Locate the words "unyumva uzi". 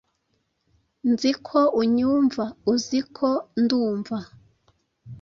1.81-2.99